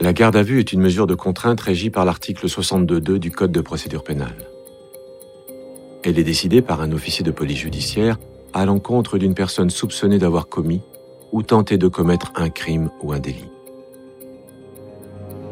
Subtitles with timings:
[0.00, 3.52] La garde à vue est une mesure de contrainte régie par l'article 62.2 du Code
[3.52, 4.48] de procédure pénale.
[6.02, 8.18] Elle est décidée par un officier de police judiciaire
[8.54, 10.80] à l'encontre d'une personne soupçonnée d'avoir commis
[11.30, 13.48] ou tenté de commettre un crime ou un délit.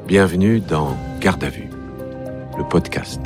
[0.06, 1.68] Bienvenue dans Garde à vue,
[2.58, 3.20] le podcast.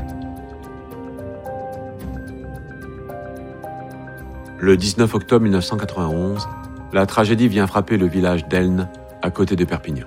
[4.58, 6.48] Le 19 octobre 1991,
[6.92, 8.88] la tragédie vient frapper le village d'Elne,
[9.22, 10.06] à côté de Perpignan.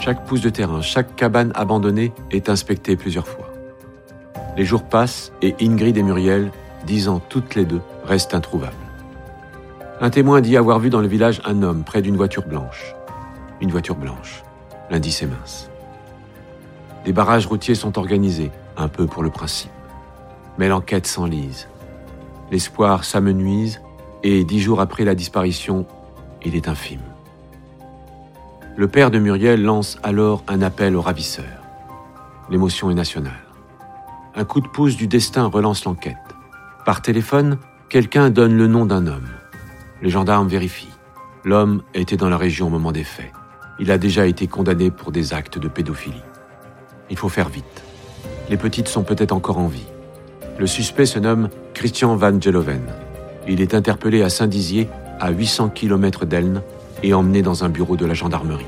[0.00, 3.52] Chaque pouce de terrain, chaque cabane abandonnée est inspectée plusieurs fois.
[4.56, 6.50] Les jours passent et Ingrid et Muriel,
[6.86, 8.72] dix ans toutes les deux, restent introuvables.
[10.00, 12.94] Un témoin dit avoir vu dans le village un homme près d'une voiture blanche.
[13.60, 14.42] Une voiture blanche.
[14.88, 15.70] L'indice est mince.
[17.04, 19.70] Des barrages routiers sont organisés, un peu pour le principe.
[20.56, 21.68] Mais l'enquête s'enlise.
[22.50, 23.82] L'espoir s'amenuise
[24.22, 25.84] et dix jours après la disparition,
[26.42, 27.00] il est infime.
[28.76, 31.44] Le père de Muriel lance alors un appel aux ravisseurs.
[32.50, 33.32] L'émotion est nationale.
[34.34, 36.16] Un coup de pouce du destin relance l'enquête.
[36.86, 39.28] Par téléphone, quelqu'un donne le nom d'un homme.
[40.02, 40.88] Les gendarmes vérifient.
[41.44, 43.32] L'homme était dans la région au moment des faits.
[43.80, 46.22] Il a déjà été condamné pour des actes de pédophilie.
[47.10, 47.82] Il faut faire vite.
[48.48, 49.86] Les petites sont peut-être encore en vie.
[50.58, 52.86] Le suspect se nomme Christian Van Geloven.
[53.48, 56.62] Il est interpellé à Saint-Dizier, à 800 km d'Elne,
[57.02, 58.66] et emmené dans un bureau de la gendarmerie.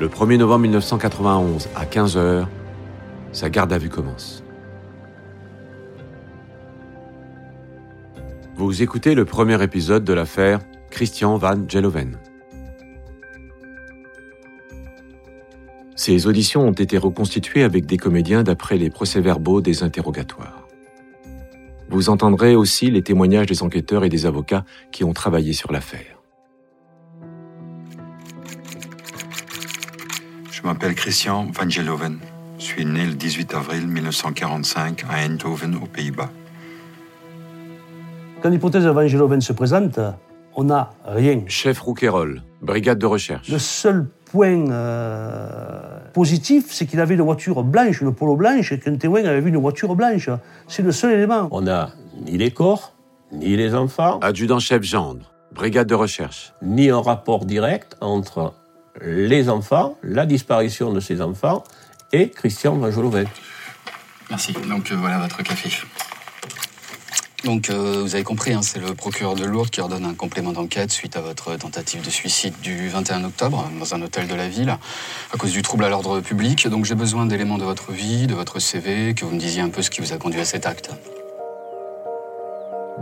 [0.00, 2.46] Le 1er novembre 1991, à 15h,
[3.32, 4.42] sa garde à vue commence.
[8.56, 12.18] Vous écoutez le premier épisode de l'affaire Christian Van Geloven.
[15.94, 20.68] Ces auditions ont été reconstituées avec des comédiens d'après les procès-verbaux des interrogatoires.
[21.90, 26.17] Vous entendrez aussi les témoignages des enquêteurs et des avocats qui ont travaillé sur l'affaire.
[30.60, 32.18] Je m'appelle Christian Van Geloven.
[32.58, 36.30] Je suis né le 18 avril 1945 à Eindhoven, aux Pays-Bas.
[38.42, 40.00] Quand l'hypothèse de Van Geloven se présente,
[40.56, 41.42] on n'a rien.
[41.46, 43.48] Chef Rouquayrol, brigade de recherche.
[43.48, 48.80] Le seul point euh, positif, c'est qu'il avait une voiture blanche, une polo blanche, et
[48.80, 50.28] qu'un témoin avait vu une voiture blanche.
[50.66, 51.46] C'est le seul élément.
[51.52, 51.90] On n'a
[52.26, 52.94] ni les corps,
[53.30, 56.52] ni les enfants, Adjudant-chef Gendre, brigade de recherche.
[56.62, 58.54] ni un rapport direct entre
[59.02, 61.64] les enfants, la disparition de ces enfants
[62.12, 63.26] et Christian Van Geloven.
[64.30, 64.52] Merci.
[64.68, 65.70] Donc euh, voilà votre café.
[67.44, 70.52] Donc euh, vous avez compris, hein, c'est le procureur de Lourdes qui ordonne un complément
[70.52, 74.48] d'enquête suite à votre tentative de suicide du 21 octobre dans un hôtel de la
[74.48, 74.76] ville
[75.32, 76.66] à cause du trouble à l'ordre public.
[76.68, 79.70] Donc j'ai besoin d'éléments de votre vie, de votre CV, que vous me disiez un
[79.70, 80.90] peu ce qui vous a conduit à cet acte.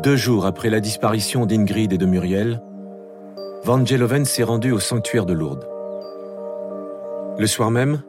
[0.02, 2.60] Deux jours après la disparition d'Ingrid et de Muriel,
[3.64, 5.66] Van Geloven s'est rendu au sanctuaire de Lourdes.
[7.38, 8.02] Le soir même,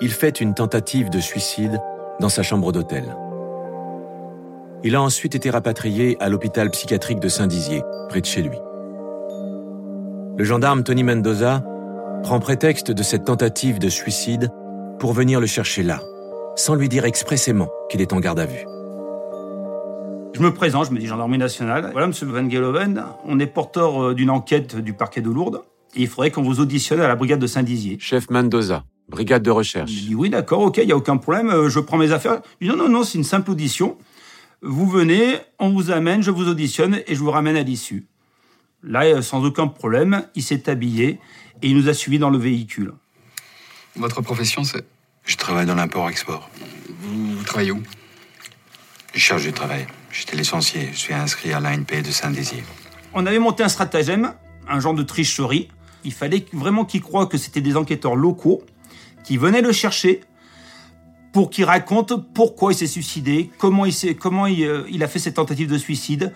[0.00, 1.78] il fait une tentative de suicide
[2.18, 3.04] dans sa chambre d'hôtel.
[4.82, 8.56] Il a ensuite été rapatrié à l'hôpital psychiatrique de Saint-Dizier, près de chez lui.
[10.38, 11.62] Le gendarme Tony Mendoza
[12.22, 14.50] prend prétexte de cette tentative de suicide
[14.98, 16.00] pour venir le chercher là,
[16.56, 18.64] sans lui dire expressément qu'il est en garde à vue.
[20.32, 21.90] Je me présente, je me dis gendarmerie nationale.
[21.92, 25.62] Voilà, monsieur Van Geloven, on est porteur euh, d'une enquête du parquet de Lourdes.
[25.96, 27.98] Et il faudrait qu'on vous auditionne à la brigade de Saint-Dizier.
[28.00, 29.90] Chef Mendoza, brigade de recherche.
[29.90, 32.40] Je dis oui, d'accord, ok, il n'y a aucun problème, euh, je prends mes affaires.
[32.60, 33.96] Il dit non, non, non, c'est une simple audition.
[34.62, 38.06] Vous venez, on vous amène, je vous auditionne et je vous ramène à l'issue.
[38.82, 41.20] Là, euh, sans aucun problème, il s'est habillé
[41.62, 42.92] et il nous a suivis dans le véhicule.
[43.96, 44.84] Votre profession, c'est?
[45.24, 46.50] Je travaille dans l'import-export.
[47.00, 47.82] vous, vous travaillez où?
[49.14, 49.86] Je cherche du travail.
[50.10, 50.88] J'étais licencié.
[50.92, 52.64] Je suis inscrit à l'ANP de Saint-Dizier.
[53.12, 54.34] On avait monté un stratagème,
[54.68, 55.68] un genre de tricherie.
[56.04, 58.62] Il fallait vraiment qu'il croie que c'était des enquêteurs locaux
[59.24, 60.20] qui venaient le chercher
[61.32, 65.08] pour qu'il raconte pourquoi il s'est suicidé, comment, il, s'est- comment il, euh, il a
[65.08, 66.32] fait cette tentative de suicide,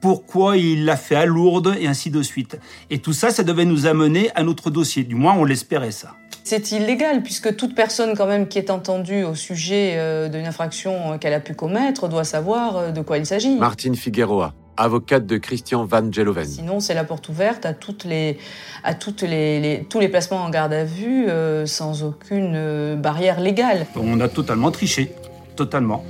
[0.00, 2.58] pourquoi il l'a fait à Lourdes, et ainsi de suite.
[2.88, 5.02] Et tout ça, ça devait nous amener à notre dossier.
[5.04, 6.14] Du moins, on l'espérait ça.
[6.44, 11.12] C'est illégal puisque toute personne quand même qui est entendue au sujet euh, d'une infraction
[11.12, 13.56] euh, qu'elle a pu commettre doit savoir euh, de quoi il s'agit.
[13.56, 16.44] Martine Figueroa, avocate de Christian Van Geloven.
[16.46, 18.38] Sinon, c'est la porte ouverte à, toutes les,
[18.84, 22.96] à toutes les, les- tous les placements en garde à vue euh, sans aucune euh,
[22.96, 23.86] barrière légale.
[23.96, 25.12] On a totalement triché.
[25.56, 26.04] Totalement.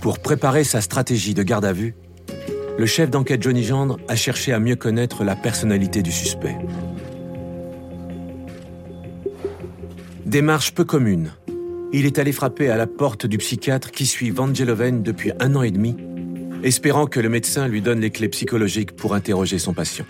[0.00, 1.94] Pour préparer sa stratégie de garde à vue,
[2.78, 6.56] le chef d'enquête Johnny Gendre a cherché à mieux connaître la personnalité du suspect.
[10.26, 11.32] Démarche peu commune.
[11.92, 15.54] Il est allé frapper à la porte du psychiatre qui suit Van Geloven depuis un
[15.56, 15.94] an et demi,
[16.62, 20.04] espérant que le médecin lui donne les clés psychologiques pour interroger son patient.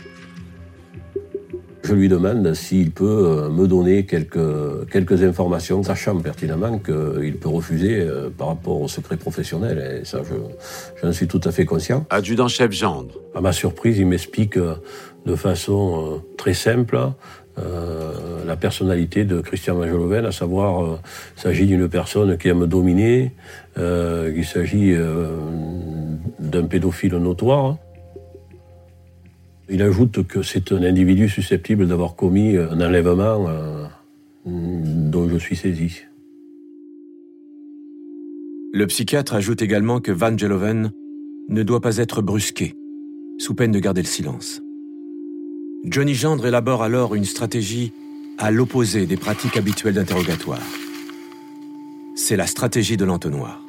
[1.84, 7.49] Je lui demande s'il peut euh, me donner quelques, quelques informations, sachant pertinemment qu'il peut
[7.49, 10.00] refuser euh, par rapport au secret professionnel.
[10.00, 10.22] Et ça,
[11.02, 12.06] j'en suis tout à fait conscient.
[12.08, 13.20] Adjudant-chef Gendre.
[13.34, 14.76] À ma surprise, il m'explique euh,
[15.26, 16.96] de façon très simple
[17.58, 20.98] euh, la personnalité de Christian Majoloven, à savoir, euh,
[21.37, 23.32] il s'agit d'une personne qui aime dominer,
[23.78, 24.94] euh, qu'il s'agit
[26.52, 27.78] d'un pédophile notoire.
[29.69, 33.49] Il ajoute que c'est un individu susceptible d'avoir commis un enlèvement
[34.44, 36.02] dont je suis saisi.
[38.75, 40.93] Le psychiatre ajoute également que Van Geloven
[41.49, 42.75] ne doit pas être brusqué,
[43.38, 44.62] sous peine de garder le silence.
[45.84, 47.93] Johnny Gendre élabore alors une stratégie
[48.38, 50.62] à l'opposé des pratiques habituelles d'interrogatoire.
[52.14, 53.64] C'est la stratégie de l'entonnoir.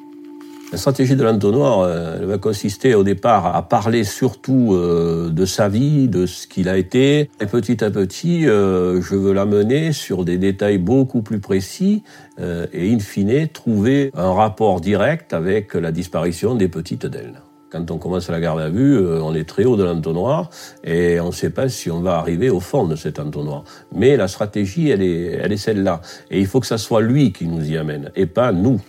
[0.73, 5.69] La stratégie de l'entonnoir euh, va consister au départ à parler surtout euh, de sa
[5.69, 7.29] vie, de ce qu'il a été.
[7.39, 12.01] Et petit à petit, euh, je veux l'amener sur des détails beaucoup plus précis
[12.39, 17.43] et in fine trouver un rapport direct avec la disparition des petites d'elle.
[17.69, 20.49] Quand on commence la garde à vue, on est très haut de l'entonnoir
[20.83, 23.63] et on ne sait pas si on va arriver au fond de cet entonnoir.
[23.93, 26.01] Mais la stratégie, elle est, elle est celle-là.
[26.31, 28.81] Et il faut que ça soit lui qui nous y amène et pas nous.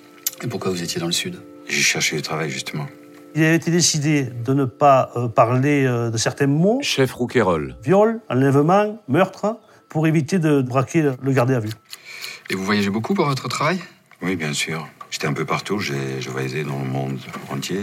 [0.42, 1.36] Et pourquoi vous étiez dans le sud?
[1.68, 2.86] J'ai cherché du travail, justement.
[3.36, 6.78] Il a été décidé de ne pas euh, parler euh, de certains mots.
[6.82, 7.76] Chef Rouquayrol.
[7.82, 9.58] Viol, enlèvement, meurtre,
[9.88, 11.72] pour éviter de braquer le gardé à vue.
[12.50, 13.80] Et vous voyagez beaucoup pour votre travail?
[14.22, 14.86] Oui, bien sûr.
[15.10, 15.80] J'étais un peu partout.
[15.80, 17.18] J'ai voyagé dans le monde
[17.50, 17.80] entier.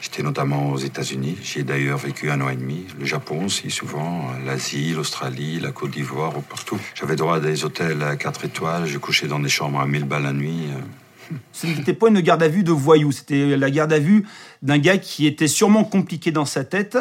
[0.00, 1.38] J'étais notamment aux États-Unis.
[1.42, 2.86] J'y ai d'ailleurs vécu un an et demi.
[3.00, 4.30] Le Japon aussi, souvent.
[4.44, 6.78] L'Asie, l'Australie, la Côte d'Ivoire, partout.
[6.94, 8.86] J'avais droit à des hôtels à 4 étoiles.
[8.86, 10.68] Je couchais dans des chambres à 1000 balles la nuit.
[11.52, 13.12] Ce n'était pas une garde à vue de voyou.
[13.12, 14.24] C'était la garde à vue
[14.62, 16.98] d'un gars qui était sûrement compliqué dans sa tête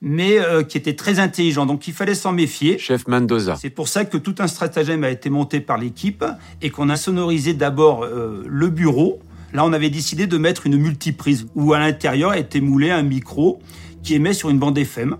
[0.00, 1.66] mais euh, qui était très intelligent.
[1.66, 2.78] Donc il fallait s'en méfier.
[2.78, 3.56] Chef Mendoza.
[3.60, 6.24] C'est pour ça que tout un stratagème a été monté par l'équipe
[6.62, 9.20] et qu'on a sonorisé d'abord euh, le bureau
[9.52, 13.60] Là, on avait décidé de mettre une multiprise où à l'intérieur était moulé un micro
[14.02, 15.16] qui émet sur une bande FM.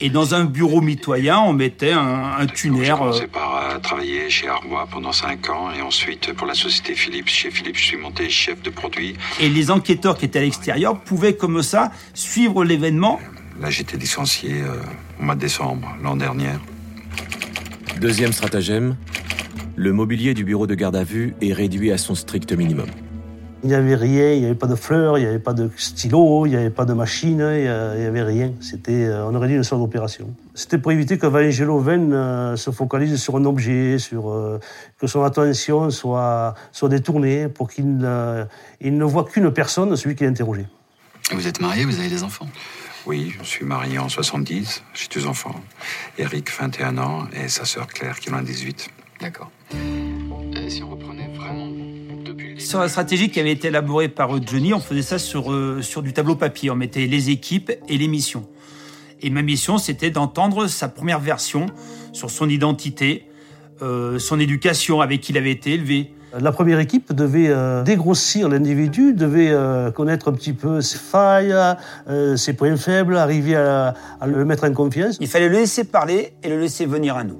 [0.00, 2.90] Et dans un bureau mitoyen, on mettait un, un tuner.
[2.90, 3.12] Euh,
[3.80, 7.28] travailler chez Armois pendant 5 ans et ensuite pour la société Philips.
[7.28, 9.16] Chez Philips, je suis monté chef de produit.
[9.40, 13.20] Et les enquêteurs qui étaient à l'extérieur pouvaient comme ça suivre l'événement.
[13.60, 14.76] Là, j'étais licencié euh,
[15.20, 16.52] au mois de décembre l'an dernier.
[18.00, 18.96] Deuxième stratagème,
[19.76, 22.88] le mobilier du bureau de garde à vue est réduit à son strict minimum.
[23.64, 25.70] Il n'y avait rien, il n'y avait pas de fleurs, il n'y avait pas de
[25.76, 27.68] stylo, il n'y avait pas de machine, il n'y
[28.06, 28.52] avait rien.
[28.60, 30.34] C'était, euh, on aurait dit une sorte d'opération.
[30.54, 34.58] C'était pour éviter que Vangelo Venn euh, se focalise sur un objet, sur, euh,
[34.98, 38.08] que son attention soit, soit détournée pour qu'il
[38.80, 40.66] il ne voit qu'une personne, celui qui est interrogé.
[41.32, 42.48] Vous êtes marié, vous avez des enfants?
[43.06, 45.54] Oui, je suis marié en 70, j'ai deux enfants.
[46.18, 48.88] Eric, 21 ans, et sa sœur Claire, qui en a 18.
[49.20, 49.50] D'accord.
[50.54, 51.68] Et si on reprenait vraiment
[52.66, 55.82] sur la stratégie qui avait été élaborée par euh, Johnny, on faisait ça sur, euh,
[55.82, 56.70] sur du tableau papier.
[56.70, 58.48] On mettait les équipes et les missions.
[59.20, 61.66] Et ma mission, c'était d'entendre sa première version
[62.12, 63.28] sur son identité,
[63.82, 66.12] euh, son éducation, avec qui il avait été élevé.
[66.40, 67.54] La première équipe devait
[67.84, 69.54] dégrossir l'individu, devait
[69.94, 71.54] connaître un petit peu ses failles,
[72.36, 75.18] ses points faibles, arriver à, à, le mettre en confiance.
[75.20, 77.38] Il fallait le laisser parler et le laisser venir à nous.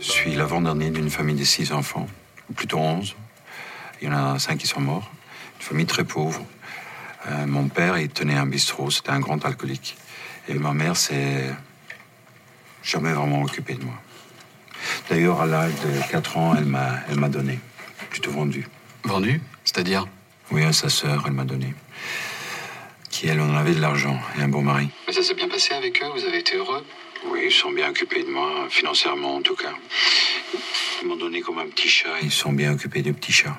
[0.00, 2.06] Je suis l'avant-dernier d'une famille de six enfants,
[2.50, 3.14] ou plutôt onze.
[4.00, 5.10] Il y en a cinq qui sont morts.
[5.58, 6.44] Une famille très pauvre.
[7.26, 8.90] Euh, mon père, il tenait un bistrot.
[8.90, 9.96] C'était un grand alcoolique.
[10.48, 11.50] Et ma mère s'est
[12.82, 13.94] jamais vraiment occupée de moi.
[15.10, 17.58] D'ailleurs, à l'âge de 4 ans, elle m'a, elle m'a donné.
[18.10, 18.66] Plutôt vendu.
[19.04, 19.40] Vendu?
[19.64, 20.06] C'est-à-dire?
[20.50, 21.74] Oui, à sa sœur, elle m'a donné.
[23.10, 24.88] Qui, elle, en avait de l'argent et un bon mari.
[25.06, 26.06] Mais ça s'est bien passé avec eux?
[26.14, 26.84] Vous avez été heureux?
[27.26, 29.72] Oui, ils sont bien occupés de moi, financièrement en tout cas.
[31.02, 32.08] Ils m'ont donné comme un petit chat.
[32.22, 33.58] Ils sont bien occupés du petit chat.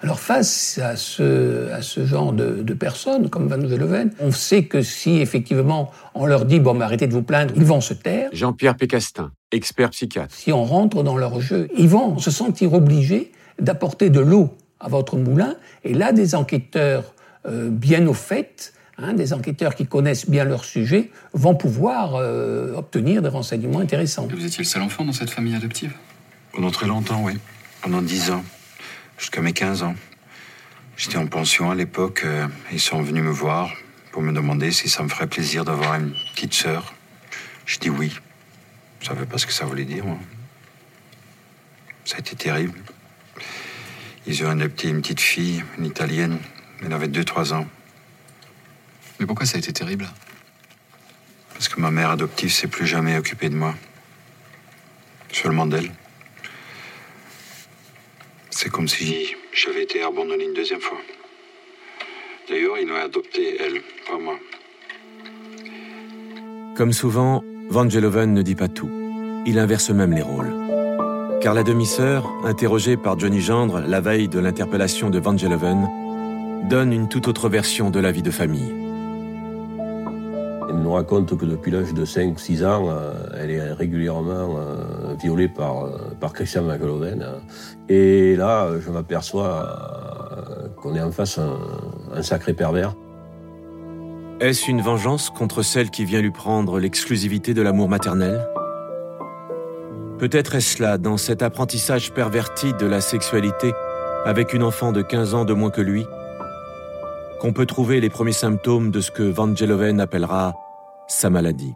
[0.00, 4.64] Alors face à ce, à ce genre de, de personnes comme Van Veloven, on sait
[4.64, 7.94] que si effectivement on leur dit bon mais arrêtez de vous plaindre, ils vont se
[7.94, 8.30] taire.
[8.32, 10.32] Jean-Pierre Pécastin, expert psychiatre.
[10.34, 14.88] Si on rentre dans leur jeu, ils vont se sentir obligés d'apporter de l'eau à
[14.88, 15.56] votre moulin.
[15.82, 17.14] Et là, des enquêteurs
[17.46, 22.74] euh, bien au fait, hein, des enquêteurs qui connaissent bien leur sujet, vont pouvoir euh,
[22.76, 24.28] obtenir des renseignements intéressants.
[24.30, 25.92] Et vous étiez le seul enfant dans cette famille adoptive?
[26.52, 27.32] Pendant très longtemps, oui.
[27.82, 28.44] Pendant dix ans
[29.18, 29.96] jusqu'à mes 15 ans.
[30.96, 32.22] J'étais en pension à l'époque.
[32.24, 33.70] Euh, ils sont venus me voir
[34.12, 36.94] pour me demander si ça me ferait plaisir d'avoir une petite sœur.
[37.66, 38.16] Je dis oui.
[39.00, 40.04] Je savais pas ce que ça voulait dire.
[40.04, 40.18] Moi.
[42.04, 42.78] Ça a été terrible.
[44.26, 46.38] Ils ont adopté une petite fille, une italienne.
[46.84, 47.66] Elle avait 2-3 ans.
[49.20, 50.08] Mais pourquoi ça a été terrible?
[51.52, 53.74] Parce que ma mère adoptive s'est plus jamais occupée de moi.
[55.32, 55.90] Seulement d'elle.
[58.60, 60.98] C'est comme si j'avais été abandonné une deuxième fois.
[62.48, 64.34] D'ailleurs, ils l'ont adopté, elle, pas moi.
[66.76, 68.90] Comme souvent, Van Geloven ne dit pas tout.
[69.46, 70.52] Il inverse même les rôles.
[71.40, 75.88] Car la demi-sœur, interrogée par Johnny Gendre la veille de l'interpellation de Van Geloven,
[76.68, 78.87] donne une toute autre version de la vie de famille.
[80.88, 85.84] Nous raconte que depuis l'âge de 5-6 ans, euh, elle est régulièrement euh, violée par,
[85.84, 87.26] euh, par Christian McLoven.
[87.90, 91.58] Et là, je m'aperçois qu'on est en face un,
[92.14, 92.94] un sacré pervers.
[94.40, 98.48] Est-ce une vengeance contre celle qui vient lui prendre l'exclusivité de l'amour maternel?
[100.16, 103.74] Peut-être est-ce là, dans cet apprentissage perverti de la sexualité,
[104.24, 106.06] avec une enfant de 15 ans de moins que lui,
[107.40, 110.54] qu'on peut trouver les premiers symptômes de ce que Van Geloven appellera
[111.08, 111.74] sa maladie.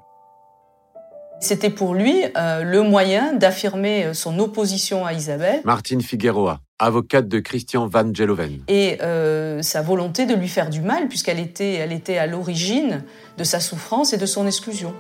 [1.41, 5.61] C'était pour lui euh, le moyen d'affirmer son opposition à Isabelle.
[5.65, 8.63] Martine Figueroa, avocate de Christian Van Geloven.
[8.69, 13.03] Et euh, sa volonté de lui faire du mal, puisqu'elle était, elle était à l'origine
[13.39, 14.95] de sa souffrance et de son exclusion.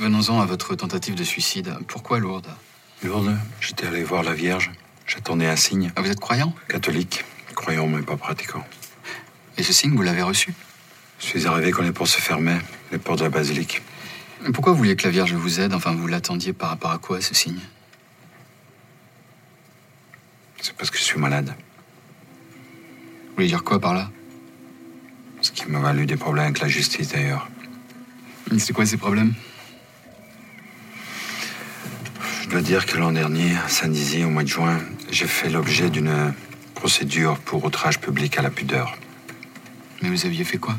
[0.00, 1.72] Venons-en à votre tentative de suicide.
[1.86, 2.50] Pourquoi Lourdes?
[3.04, 4.72] Lourdes, j'étais allé voir la Vierge.
[5.06, 5.92] J'attendais un signe.
[5.94, 6.52] Ah, vous êtes croyant?
[6.68, 7.24] Catholique.
[7.54, 8.64] Croyant, mais pas pratiquant.
[9.58, 10.54] Et ce signe, vous l'avez reçu?
[11.22, 12.60] Je suis arrivé quand les portes se fermaient,
[12.90, 13.80] les portes de la basilique.
[14.52, 15.72] Pourquoi vous vouliez que la Vierge vous aide?
[15.72, 17.60] Enfin, vous l'attendiez par rapport à quoi, ce signe?
[20.60, 21.54] C'est parce que je suis malade.
[23.28, 24.10] Vous voulez dire quoi par là?
[25.40, 27.48] Ce qui m'a valu des problèmes avec la justice, d'ailleurs.
[28.58, 29.32] C'est quoi ces problèmes?
[32.42, 35.88] Je dois dire que l'an dernier, à Saint-Dizier, au mois de juin, j'ai fait l'objet
[35.88, 36.34] d'une
[36.74, 38.98] procédure pour outrage public à la pudeur.
[40.02, 40.76] Mais vous aviez fait quoi?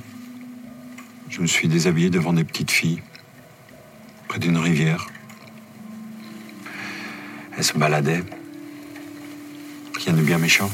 [1.33, 3.01] Je me suis déshabillé devant des petites filles,
[4.27, 5.07] près d'une rivière.
[7.57, 8.23] Elles se baladaient.
[10.05, 10.69] Rien de bien méchant.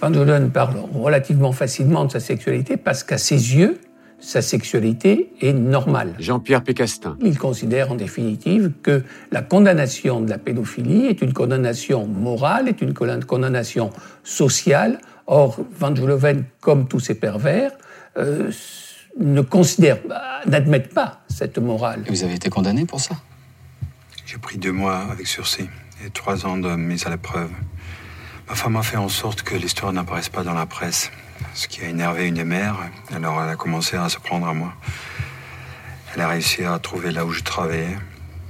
[0.00, 3.78] Van Dolen parle relativement facilement de sa sexualité parce qu'à ses yeux,
[4.20, 6.14] sa sexualité est normale.
[6.18, 7.18] Jean-Pierre Pécastin.
[7.20, 12.80] Il considère en définitive que la condamnation de la pédophilie est une condamnation morale, est
[12.80, 13.90] une condamnation
[14.24, 14.98] sociale.
[15.26, 17.72] Or, Van Geloven, comme tous ces pervers,
[18.16, 18.50] euh,
[19.18, 19.98] ne considère,
[20.46, 22.04] n'admettent pas cette morale.
[22.06, 23.16] Et vous avez été condamné pour ça?
[24.26, 25.68] J'ai pris deux mois avec sursis
[26.04, 27.50] et trois ans de mise à l'épreuve.
[28.48, 31.10] Ma femme a fait en sorte que l'histoire n'apparaisse pas dans la presse,
[31.54, 32.76] ce qui a énervé une des mères.
[33.14, 34.72] Alors elle a commencé à se prendre à moi.
[36.14, 37.96] Elle a réussi à trouver là où je travaillais,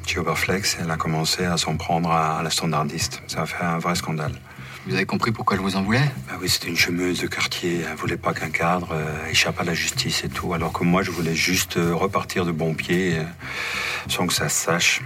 [0.07, 3.23] chez Oberflex, et elle a commencé à s'en prendre à la standardiste.
[3.26, 4.33] Ça a fait un vrai scandale.
[4.87, 7.83] Vous avez compris pourquoi elle vous en voulait bah Oui, c'était une chemeuse de quartier.
[7.89, 10.55] Elle voulait pas qu'un cadre euh, échappe à la justice et tout.
[10.55, 13.25] Alors que moi, je voulais juste euh, repartir de bon pied, euh,
[14.09, 15.03] sans que ça se sache.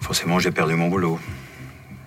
[0.00, 1.18] Forcément, j'ai perdu mon boulot.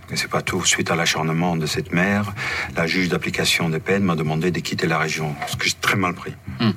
[0.10, 0.64] Mais c'est pas tout.
[0.66, 2.34] Suite à l'acharnement de cette mère,
[2.76, 5.98] la juge d'application des peines m'a demandé de quitter la région, ce que j'ai très
[5.98, 6.34] mal pris.
[6.62, 6.74] Hum.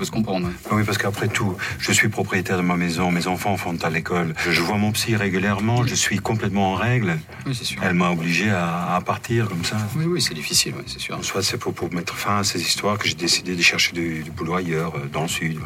[0.00, 0.46] Ça peut se comprendre.
[0.46, 0.54] ouais.
[0.72, 4.32] Oui, parce qu'après tout, je suis propriétaire de ma maison, mes enfants vont à l'école,
[4.48, 7.18] je, vois mon psy régulièrement, je suis complètement en règle.
[7.44, 7.82] Oui, c'est sûr.
[7.84, 9.76] Elle m'a obligé à, à partir comme ça.
[9.96, 11.18] Oui, oui, c'est difficile, c'est sûr.
[11.18, 13.92] En soit, c'est pour, pour mettre fin à ces histoires que j'ai décidé de chercher
[13.92, 15.58] du, du boulot ailleurs, euh, dans le sud.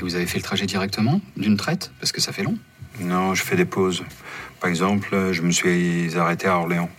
[0.00, 2.56] Et vous avez fait le trajet directement, d'une traite Parce que ça fait long.
[3.00, 4.04] Non, je fais des pauses.
[4.60, 6.90] Par exemple, euh, je me suis arrêté à Orléans.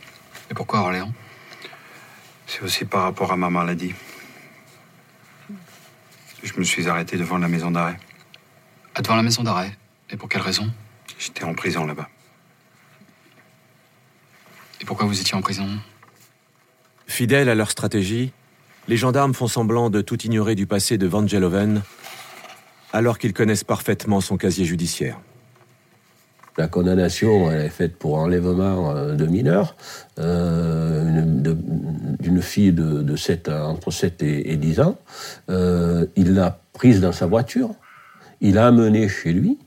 [0.52, 1.14] Et pourquoi Orléans?
[2.48, 3.94] C'est aussi par rapport à ma maladie.
[6.44, 7.98] Je me suis arrêté devant la maison d'arrêt.
[8.96, 9.76] Ah, devant la maison d'arrêt.
[10.10, 10.70] Et pour quelle raison?
[11.18, 12.10] J'étais en prison là-bas.
[14.82, 15.68] Et pourquoi vous étiez en prison?
[17.08, 18.34] Fidèles à leur stratégie,
[18.88, 21.82] les gendarmes font semblant de tout ignorer du passé de Van Geloven,
[22.92, 25.20] alors qu'ils connaissent parfaitement son casier judiciaire.
[26.58, 29.76] La condamnation, est faite pour enlèvement euh, de mineurs,
[30.20, 31.22] euh,
[32.20, 34.98] d'une fille de, de 7 à- entre 7 et, et 10 ans.
[35.50, 37.72] Euh, il l'a prise dans sa voiture,
[38.40, 39.58] il l'a amenée chez lui,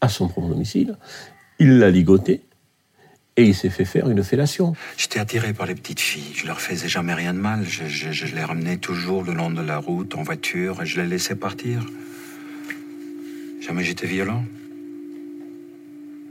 [0.00, 0.96] à son propre domicile,
[1.60, 2.42] il l'a ligotée,
[3.36, 4.72] et il s'est fait faire une fellation.
[4.96, 6.32] J'étais attiré par les petites filles.
[6.34, 7.64] Je leur faisais jamais rien de mal.
[7.66, 11.34] Je les ramenais toujours le long de la route, en voiture, et je les laissais
[11.36, 11.84] partir.
[13.60, 14.42] Jamais j'étais violent.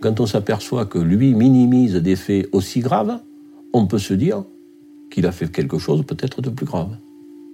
[0.06, 3.18] Quand on s'aperçoit que lui minimise des faits aussi graves,
[3.74, 4.44] on peut se dire
[5.10, 6.96] qu'il a fait quelque chose peut-être de plus grave.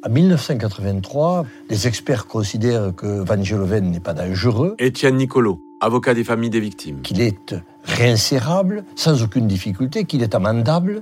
[0.06, 6.26] En 1983, les experts considèrent que Van Geloven n'est pas dangereux, Étienne Nicolo, avocat des
[6.26, 7.00] familles des victimes.
[7.04, 7.56] qu'il est
[7.86, 11.00] réinsérable sans aucune difficulté, qu'il est amendable,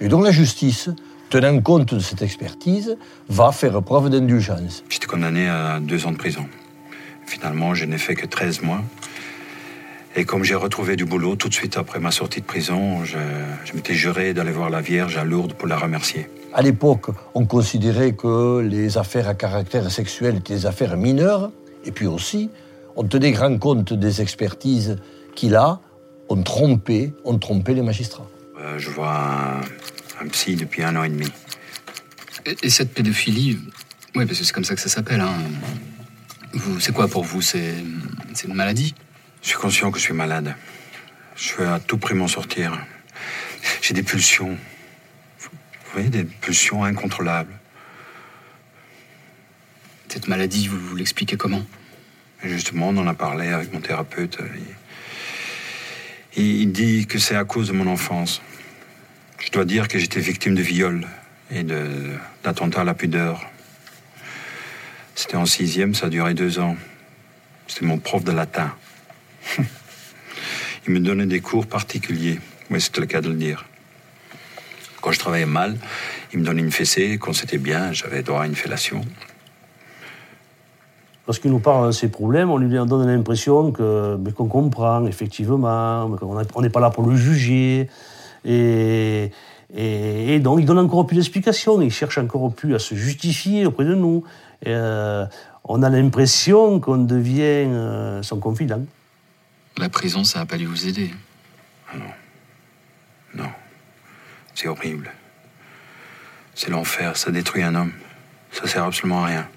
[0.00, 0.88] et donc la justice
[1.28, 2.96] tenant compte de cette expertise,
[3.28, 4.82] va faire preuve d'indulgence.
[4.88, 6.46] J'étais condamné à deux ans de prison.
[7.26, 8.80] Finalement, je n'ai fait que 13 mois.
[10.18, 13.18] Et comme j'ai retrouvé du boulot tout de suite après ma sortie de prison, je,
[13.66, 16.30] je m'étais juré d'aller voir la Vierge à Lourdes pour la remercier.
[16.54, 21.52] À l'époque, on considérait que les affaires à caractère sexuel étaient des affaires mineures.
[21.84, 22.48] Et puis aussi,
[22.96, 24.96] on tenait grand compte des expertises
[25.34, 25.80] qui, là,
[26.30, 28.26] ont trompé, ont trompé les magistrats.
[28.58, 29.60] Euh, je vois un,
[30.24, 31.28] un psy depuis un an et demi.
[32.46, 33.58] Et, et cette pédophilie,
[34.14, 35.20] oui, parce que c'est comme ça que ça s'appelle.
[35.20, 35.34] Hein.
[36.80, 37.42] C'est quoi pour vous?
[37.42, 37.74] C'est
[38.44, 38.94] une maladie?
[39.42, 40.54] Je suis conscient que je suis malade.
[41.36, 42.78] Je veux à tout prix m'en sortir.
[43.82, 44.56] J'ai des pulsions.
[45.40, 47.52] Vous voyez, des pulsions incontrôlables.
[50.08, 51.64] Cette maladie, vous, vous l'expliquez comment?
[52.42, 54.38] Et justement, on en a parlé avec mon thérapeute.
[56.36, 58.42] Il, dit que c'est à cause de mon enfance.
[59.38, 61.06] Je dois dire que j'étais victime de viol
[61.50, 63.44] et d'attentats à la pudeur.
[65.14, 66.76] C'était en sixième, ça a duré deux ans.
[67.68, 68.74] C'était mon prof de latin.
[70.86, 72.38] Il me donnait des cours particuliers.
[72.70, 73.64] Oui, c'était le cas de le dire.
[75.00, 75.76] Quand je travaillais mal,
[76.32, 77.18] il me donnait une fessée.
[77.20, 79.00] Quand c'était bien, j'avais droit à une fellation.
[81.26, 83.72] Lorsqu'il nous parle de ses problèmes, on lui donne l'impression
[84.18, 87.88] mais qu'on comprend, effectivement, mais qu'on n'est pas là pour le juger.
[88.44, 89.30] Et,
[90.40, 93.94] donc, il donne encore plus d'explications, il cherche encore plus à se justifier auprès de
[93.94, 94.22] nous.
[94.68, 95.26] Euh,
[95.64, 98.82] on a l'impression qu'on devient euh, son confident.
[99.78, 101.10] La prison, ça n'a pas dû vous aider.
[103.34, 103.50] Non.
[104.54, 105.12] C'est horrible.
[106.54, 107.92] C'est l'enfer, ça détruit un homme.
[108.50, 109.48] Ça sert absolument à rien.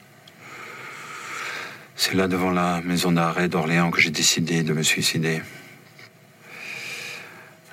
[1.95, 5.41] C'est là devant la maison d'arrêt d'Orléans que j'ai décidé de me suicider.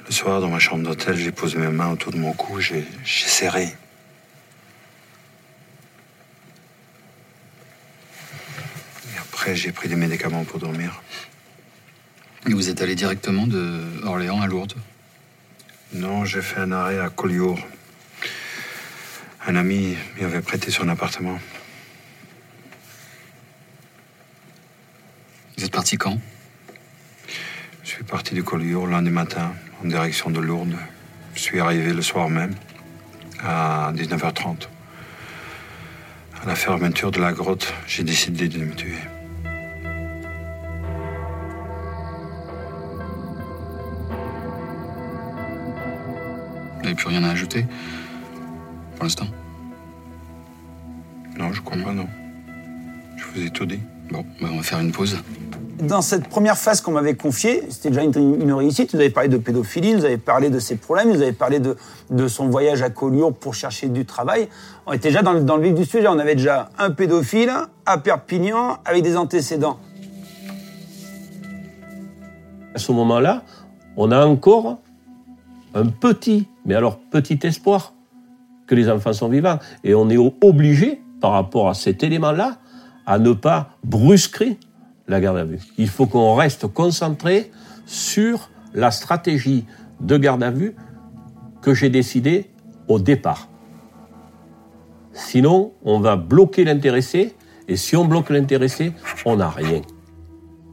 [0.07, 2.87] Le soir, dans ma chambre d'hôtel, j'ai posé mes mains autour de mon cou, j'ai
[3.05, 3.75] serré.
[9.12, 11.03] Et après, j'ai pris des médicaments pour dormir.
[12.49, 14.75] Et vous êtes allé directement de Orléans à Lourdes?
[15.93, 17.58] Non, j'ai fait un arrêt à Collioure.
[19.47, 21.39] Un ami m'y avait prêté son appartement.
[25.56, 26.19] Vous êtes parti quand?
[27.82, 30.76] Je suis parti de Collioure lundi matin en direction de Lourdes.
[31.34, 32.54] Je suis arrivé le soir même,
[33.41, 34.69] à 19h30.
[36.43, 38.99] À la fermeture de la grotte, j'ai décidé de me tuer.
[46.97, 47.67] Plus rien à ajouter
[48.97, 49.26] Pour l'instant
[51.39, 52.06] Non, je crois pas, non.
[53.17, 53.80] Je vous ai tout dit.
[54.11, 55.17] Bon, bah, on va faire une pause.
[55.80, 58.95] Dans cette première phase qu'on m'avait confiée, c'était déjà une, une réussite.
[58.95, 61.76] Vous avez parlé de pédophilie, vous avez parlé de ses problèmes, vous avez parlé de,
[62.11, 64.49] de son voyage à Collioure pour chercher du travail.
[64.87, 66.09] On était déjà dans, le- dans le vif du sujet.
[66.09, 67.52] On avait déjà un pédophile
[67.85, 69.78] à Perpignan avec des antécédents.
[72.75, 73.43] À ce moment-là,
[73.97, 74.78] on a encore
[75.75, 77.93] un petit, mais alors petit espoir
[78.67, 79.59] que les enfants sont vivants.
[79.85, 82.59] Et on est obligé, par rapport à cet élément-là,
[83.07, 84.59] à ne pas brusquer
[85.09, 85.61] la garde à vue.
[85.79, 87.50] Il faut qu'on reste concentré
[87.87, 89.65] sur la stratégie
[90.00, 90.75] de garde à vue
[91.63, 92.50] que j'ai décidée
[92.89, 93.49] au départ.
[95.13, 97.35] Sinon, on va bloquer l'intéressé,
[97.69, 98.93] et si on bloque l'intéressé,
[99.25, 99.81] on n'a rien.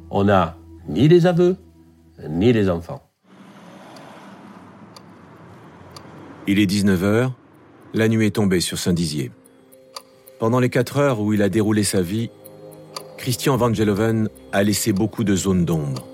[0.10, 0.58] On n'a
[0.90, 1.56] ni les aveux,
[2.30, 3.03] ni les enfants.
[6.46, 7.32] Il est 19h,
[7.94, 9.32] la nuit est tombée sur Saint-Dizier.
[10.40, 12.32] Pendant les quatre heures où il a déroulé sa vie,
[13.18, 16.06] Christian Van Geloven a laissé beaucoup de zones d'ombre,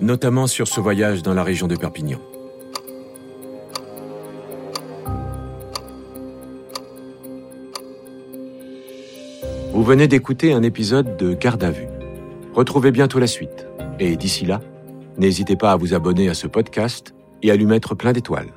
[0.00, 2.18] notamment sur ce voyage dans la région de Perpignan.
[9.72, 11.86] Vous venez d'écouter un épisode de Garde à vue.
[12.54, 13.68] Retrouvez bientôt la suite.
[14.00, 14.60] Et d'ici là,
[15.16, 18.52] n'hésitez pas à vous abonner à ce podcast et à lui mettre plein d'étoiles.